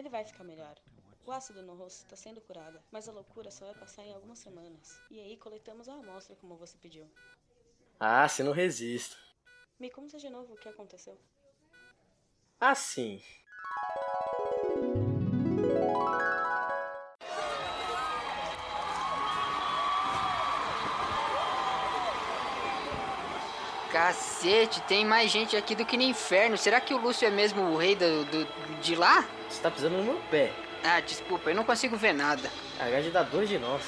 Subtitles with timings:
[0.00, 0.80] Ele vai ficar melhor.
[1.26, 4.38] O ácido no rosto está sendo curado, mas a loucura só vai passar em algumas
[4.38, 4.98] semanas.
[5.10, 7.06] E aí coletamos a amostra como você pediu.
[7.98, 9.18] Ah, se não resisto.
[9.78, 11.20] Me conta de novo o que aconteceu.
[12.58, 13.22] Assim.
[24.14, 26.58] Cacete, tem mais gente aqui do que no inferno.
[26.58, 28.44] Será que o Lúcio é mesmo o rei do, do-
[28.80, 29.24] de lá?
[29.48, 30.52] Você tá pisando no meu pé.
[30.82, 32.50] Ah, desculpa, eu não consigo ver nada.
[32.80, 33.82] A gade dá dois de nós.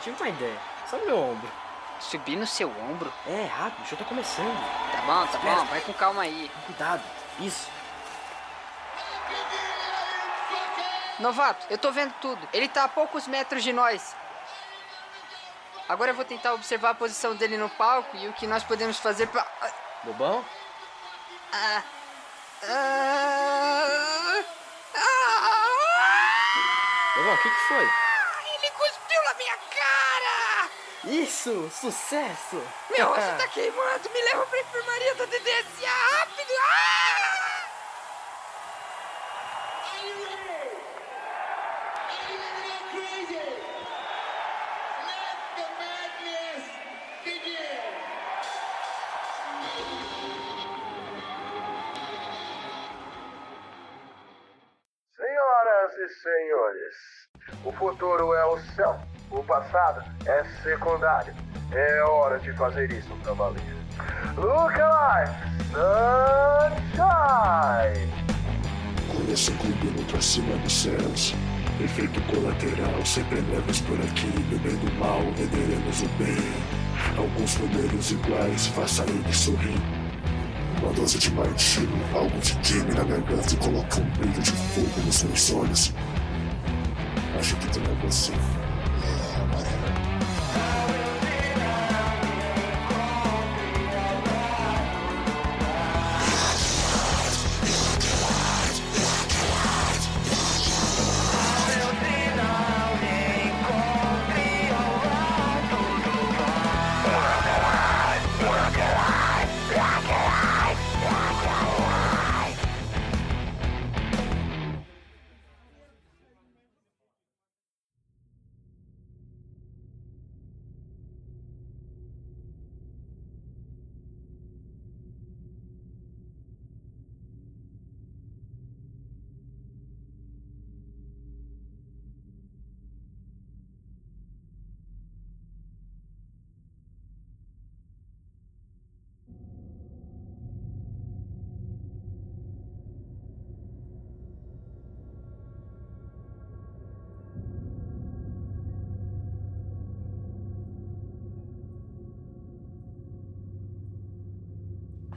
[0.00, 0.56] Tive uma ideia.
[0.88, 1.50] Sobe meu ombro.
[1.98, 3.12] Subir no seu ombro?
[3.26, 4.54] É, rápido, o show tá começando.
[4.92, 5.56] Tá bom, tá Espera.
[5.56, 6.48] bom, vai com calma aí.
[6.66, 7.02] Cuidado.
[7.40, 7.68] Isso.
[11.18, 12.48] Novato, eu tô vendo tudo.
[12.52, 14.14] Ele tá a poucos metros de nós.
[15.88, 18.98] Agora eu vou tentar observar a posição dele no palco e o que nós podemos
[18.98, 19.46] fazer pra.
[20.04, 20.44] Bobão?
[21.52, 21.82] Ah.
[22.64, 24.44] Ah.
[24.94, 25.64] Ah.
[27.16, 27.84] Bobão, o que que foi?
[27.84, 30.70] Ele cuspiu na minha cara!
[31.04, 31.70] Isso!
[31.70, 32.62] Sucesso!
[32.90, 34.10] Meu rosto tá queimando!
[34.10, 35.47] Me leva pra enfermaria da DDSA
[55.98, 56.94] e senhores,
[57.64, 61.34] o futuro é o céu, o passado é secundário.
[61.72, 63.60] É hora de fazer isso pra valer.
[64.36, 65.32] Look alive,
[66.92, 67.18] sunshine!
[69.12, 71.34] Conheço clube pra cima dos céus.
[71.80, 74.30] Efeito colateral, sempre levas por aqui.
[74.48, 76.36] Bebendo mal, venderemos o bem.
[77.16, 80.07] Alguns números iguais, faça ele sorrir.
[80.88, 85.00] Uma dose de martini, algo de time na garganta e coloca um brilho de fogo
[85.04, 85.92] nos meus olhos.
[87.38, 88.32] Acho que não é você.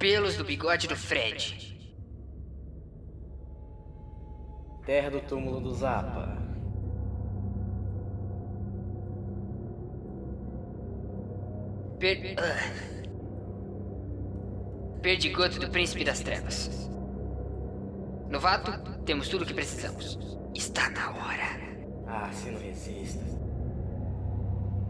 [0.01, 1.78] Pelos do bigode do Fred.
[4.84, 6.41] Terra do túmulo do Zapa.
[12.00, 12.35] Per...
[15.03, 16.89] Perdigoto do Príncipe das Trevas.
[18.28, 18.72] Novato,
[19.06, 20.18] temos tudo o que precisamos.
[20.56, 21.62] Está na hora.
[22.07, 23.23] Ah, se não resista.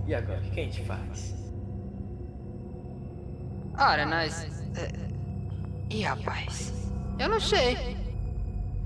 [0.07, 1.50] E agora, o que a gente faz?
[3.81, 4.43] Ora, nós.
[4.77, 4.91] eh,
[5.89, 6.71] Ih, rapaz.
[7.17, 7.97] Eu não sei.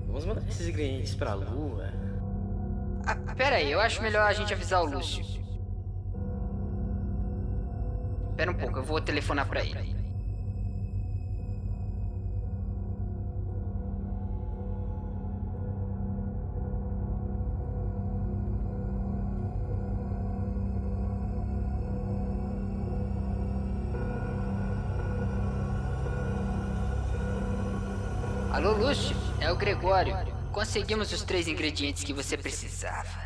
[0.08, 1.92] Vamos mandar esses ingredientes pra lua.
[3.06, 5.24] Ah, pera aí, eu acho melhor a gente avisar o Lúcio.
[8.36, 9.95] Pera um pouco, eu vou telefonar pra ele.
[28.56, 29.14] Alô, Lúcio?
[29.42, 30.16] É o Gregório.
[30.54, 33.20] Conseguimos os três ingredientes que você precisava.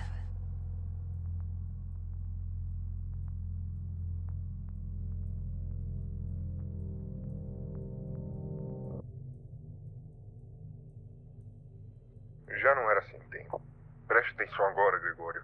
[12.59, 13.61] Já não era assim tempo.
[14.07, 15.43] Preste atenção agora, Gregório.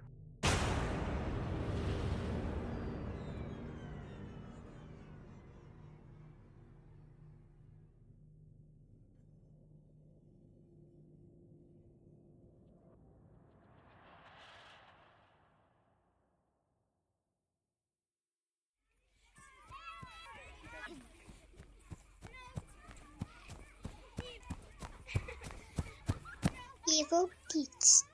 [26.95, 28.05] Evil deeds.